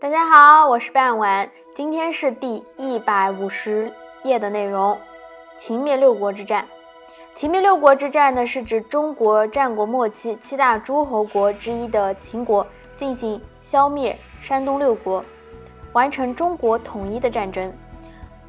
[0.00, 4.96] 大家好，我是半晚，今天是第一百五十页的内容。
[5.58, 6.64] 秦灭六国之战。
[7.34, 12.66] 秦灭六国之战呢，是指中国战国末期七大诸侯国之一的秦国
[12.96, 15.24] 进行消灭山东六国，
[15.92, 17.72] 完成中国统一的战争。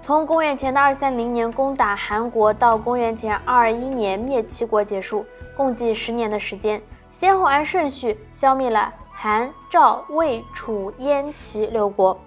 [0.00, 5.24] 从公元前的二三零年攻打韩国到公元前二一年灭齐国结束，
[5.56, 6.80] 共计十年的时间，
[7.10, 8.92] 先后按顺序消灭了
[9.22, 12.18] 韩、赵、魏、楚、燕、齐六国，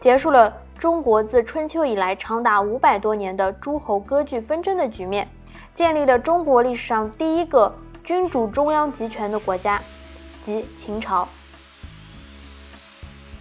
[0.00, 5.28] 结束了中国自春秋以来长达五百多年的诸侯割据纷争的局面，
[5.74, 7.70] 建立了中国历史上第一个
[8.02, 9.78] 君主中央集权的国家，
[10.42, 11.28] 即秦朝。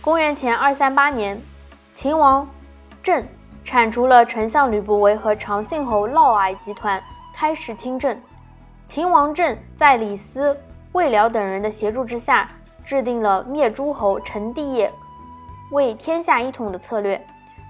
[0.02, 1.42] 公元前二三八年，
[1.96, 2.46] 秦王
[3.02, 3.24] 政。
[3.64, 7.02] 铲除了丞相吕不韦和长信侯嫪毐集团，
[7.34, 8.22] 开始亲政。
[8.86, 10.58] 秦王政在李斯、
[10.92, 12.50] 魏辽等人的协助之下，
[12.88, 14.92] 制定了灭诸侯、成帝业、
[15.72, 17.24] 为天下一统的策略。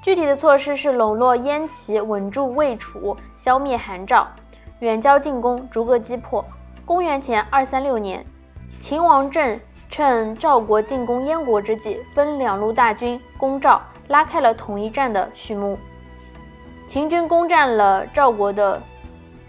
[0.03, 4.27] 具体的措施是笼络燕齐，稳住魏楚，消灭韩赵，
[4.79, 6.45] 远交近攻，逐个击破。
[6.85, 8.23] 公元前二三六年，
[8.79, 13.81] 秦王政趁赵国进攻燕国之际，分两路大军攻赵。
[14.07, 15.77] 拉开了统一战的序幕。
[16.87, 18.81] 秦军攻占了赵国的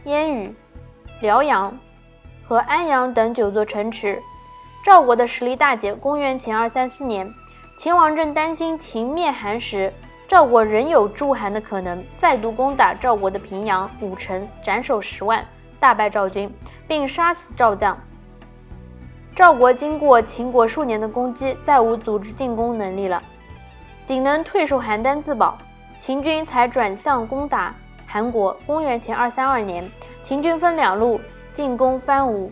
[0.03, 0.53] 燕羽、
[1.23, 1.73] 辽阳
[2.45, 4.20] 和安阳等九座城池，
[4.89, 5.94] 赵国的实力大减。
[5.98, 7.31] 公元前二三四年，
[7.77, 9.92] 秦王正担心秦灭韩时，
[10.27, 15.45] 赵国仍有助韩的可能，再度攻打赵国的平阳、武城，斩首十万，
[15.78, 16.50] 大败赵军，
[16.86, 17.98] 并杀死赵将。
[19.36, 23.23] 赵国经过秦国数年的攻击，再无组织进攻能力了。
[24.06, 25.58] 仅能退守邯郸自保，
[26.00, 27.75] 秦军才转向攻打
[28.06, 28.58] 韩国。
[28.67, 29.86] 公元前二三二年，
[30.25, 31.20] 秦军分两路
[31.52, 32.50] 进攻番吴，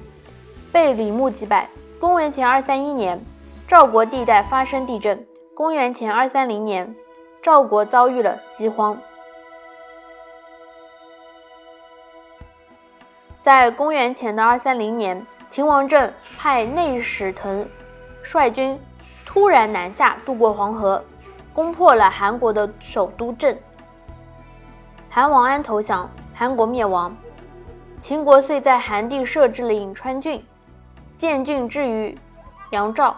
[0.71, 1.67] 被李牧击败。
[1.99, 3.19] 公元前二三一年，
[3.67, 5.27] 赵国地带发生地震。
[5.55, 6.95] 公元前二三零年，
[7.41, 8.99] 赵国遭遇了饥荒。
[13.43, 17.67] 在公元前的二三零年，秦王政派内史腾
[18.23, 18.79] 率军
[19.25, 21.03] 突然南下，渡过黄河。
[21.55, 23.56] 攻破了韩国的首都郑，
[25.09, 27.17] 韩王安投降，韩国灭亡。
[28.03, 30.45] 秦国遂在韩地设置了颍川郡，
[31.19, 32.15] 建郡置于
[32.71, 33.16] 阳赵。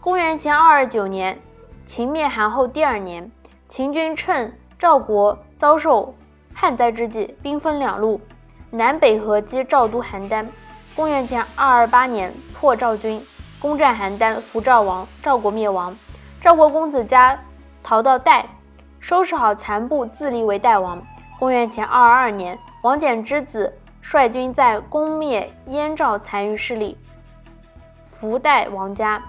[0.00, 1.38] 公元前二二九年，
[1.86, 3.30] 秦灭韩后第二年，
[3.68, 6.14] 秦军趁赵国遭受
[6.54, 8.20] 旱灾之际，兵分两路，
[8.70, 10.46] 南北合击赵都邯郸。
[10.94, 13.24] 公元前二二八年，破赵军，
[13.58, 15.96] 攻占邯郸，俘赵王，赵国灭亡。
[16.40, 17.38] 赵国公子嘉
[17.82, 18.44] 逃到代，
[19.00, 21.00] 收拾好残部，自立为代王。
[21.38, 26.98] 公元前二二二年，王翦之子率军在攻灭燕赵残余势力，
[28.04, 29.22] 俘代王家。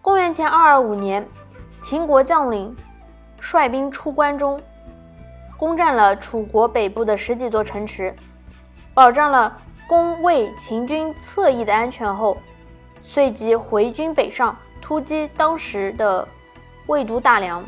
[0.00, 1.26] 公元前二二五年，
[1.82, 2.76] 秦国将领
[3.40, 4.60] 率兵出关中，
[5.56, 8.14] 攻占了楚国北部的十几座城池，
[8.94, 12.36] 保障了攻魏秦军侧翼的安全后。
[13.02, 16.26] 随即回军北上，突击当时的
[16.86, 17.64] 魏都大梁。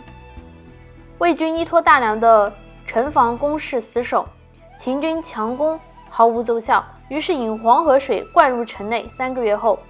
[1.19, 2.53] 魏军依托大梁的
[2.87, 4.25] 城防工事死守，
[4.79, 9.09] 秦军强攻毫无奏效，于是引黄河水灌入城内。
[9.17, 9.81] 三个月后，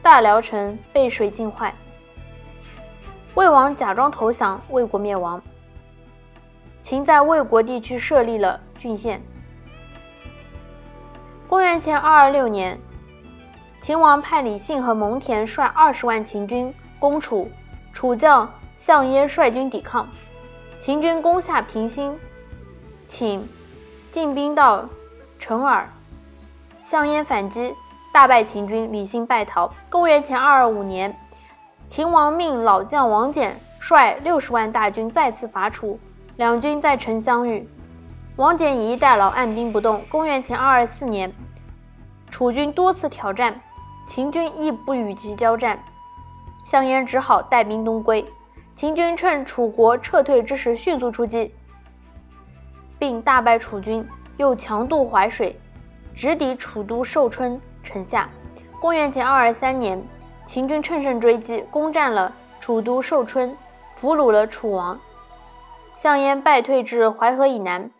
[0.00, 1.74] 大辽城被水浸坏。
[3.34, 5.42] 魏王假装投降，魏国灭亡。
[6.84, 9.20] 秦在魏国地区设立了郡县。
[11.48, 12.78] 公元前二二六年。
[13.82, 17.50] 秦王派李信和蒙恬率二十万秦军攻楚，
[17.92, 20.06] 楚将项燕率军抵抗，
[20.80, 22.18] 秦军攻下平心，
[23.06, 23.46] 请
[24.10, 24.88] 进兵到
[25.38, 25.86] 成耳，
[26.82, 27.74] 项燕反击，
[28.14, 29.70] 大败秦军，李信败逃。
[29.90, 31.14] 公元前二二五年，
[31.86, 36.00] 秦王命老将王翦率六十万大军再次伐楚，
[36.36, 37.68] 两军在城相遇，
[38.36, 40.02] 王翦以逸待劳，按兵不动。
[40.08, 41.30] 公元前二二四年，
[42.30, 43.60] 楚军多次挑战。
[44.06, 45.78] 秦军亦不与其交战，
[46.64, 48.24] 项燕只好带兵东归。
[48.80, 51.54] 秦军趁楚国撤退之时迅速出击，
[52.98, 55.54] 并大败楚军，又强渡淮水，
[56.16, 58.30] 直抵楚都寿春城下。
[58.80, 60.02] 公元前二二三年，
[60.46, 63.54] 秦军乘胜追击，攻占了楚都寿春，
[63.96, 64.98] 俘虏了楚王。
[65.94, 67.90] 项燕败退至淮河以南，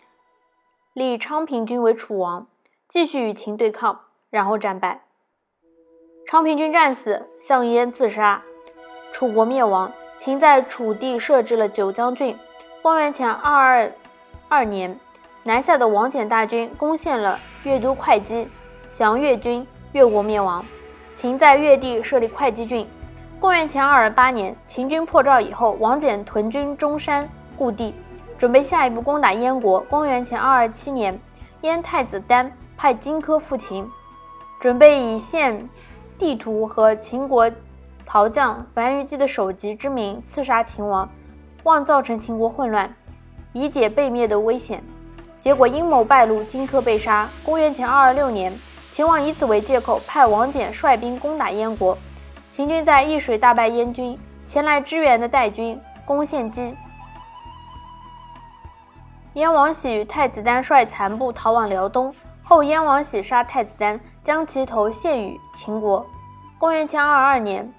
[0.95, 2.47] 立昌平君为楚王，
[2.89, 4.01] 继续与秦对抗，
[4.31, 5.03] 然后战败。
[6.27, 8.41] 昌平君战死，项燕自杀，
[9.13, 9.93] 楚国灭亡。
[10.23, 12.37] 秦在楚地设置了九江郡。
[12.83, 13.93] 公元前二二
[14.51, 14.95] 二年，
[15.45, 18.47] 南下的王翦大军攻陷了越都会稽，
[18.95, 20.63] 降越军，越国灭亡。
[21.17, 22.87] 秦在越地设立会稽郡。
[23.41, 27.27] 公元前二二八年，秦军破赵以后，王翦屯军中山
[27.57, 27.95] 故地，
[28.37, 29.81] 准备下一步攻打燕国。
[29.89, 31.19] 公元前二二七年，
[31.63, 33.89] 燕太子丹派荆轲赴秦，
[34.61, 35.67] 准备以献
[36.19, 37.51] 地图和秦国
[38.13, 41.09] 陶将樊於基的首级之名刺杀秦王，
[41.63, 42.93] 望造成秦国混乱，
[43.53, 44.83] 以解被灭的危险。
[45.41, 47.29] 结果阴谋败露，荆轲被杀。
[47.45, 48.53] 公元前二二六年。
[48.91, 51.97] 秦王以此为借口，派王翦率兵攻打燕国。
[52.51, 56.75] 秦军在易水大败燕军，前来支援的代军攻献姬。
[59.35, 62.13] 燕王喜与太子丹率残部逃往辽东，
[62.43, 66.05] 后燕王喜杀太子丹，将其头献与秦国。
[66.59, 67.73] 公元前二二年，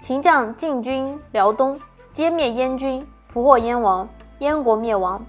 [0.00, 1.78] 秦将进军辽东，
[2.14, 4.08] 歼灭燕军，俘获燕王，
[4.38, 5.24] 燕国灭亡。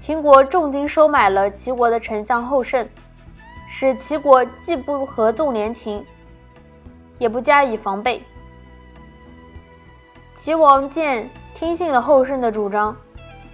[0.00, 2.88] 秦国重金收买了齐国的丞相后胜。
[3.68, 6.02] 使齐国既不合纵连秦，
[7.18, 8.22] 也不加以防备。
[10.36, 12.96] 齐王见听信了后胜的主张，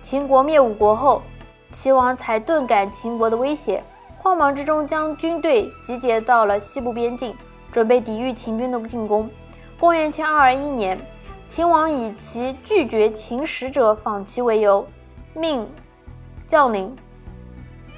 [0.03, 1.23] 秦国灭五国后，
[1.73, 3.83] 齐王才顿感秦国的威胁，
[4.19, 7.35] 慌忙之中将军队集结到了西部边境，
[7.73, 9.29] 准备抵御秦军的进攻。
[9.81, 10.97] 公元前二二一年，
[11.51, 14.87] 秦王以其拒绝秦使者访齐为由，
[15.35, 15.67] 命
[16.47, 16.95] 将领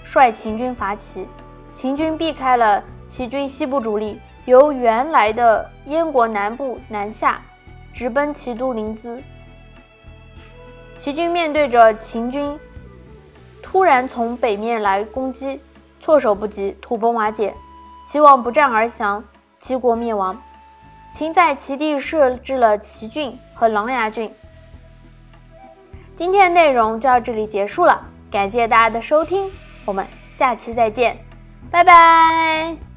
[0.04, 1.26] 率秦军伐齐。
[1.74, 7.42] 秦军避开了齐军西部主力，由原来的燕国南部南下，
[7.92, 9.20] 直奔齐都临淄。
[10.96, 12.58] 齐军面对着秦军
[13.60, 15.60] 突然从北面来攻击，
[16.00, 17.52] 措手不及，土崩瓦解，
[18.08, 19.22] 齐王不战而降，
[19.64, 20.38] 齐国灭亡。
[21.14, 24.30] 秦在齐地设置了齐郡和琅琊郡。
[26.18, 29.50] 今天的内容就到这里结束了，感谢大家的收听，
[29.86, 31.16] 我们下期再见。
[31.70, 32.93] 拜拜。